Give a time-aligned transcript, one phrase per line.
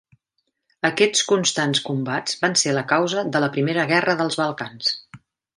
[0.89, 4.91] Aquests constants combats van ser la causa de la Primera Guerra dels Balcans.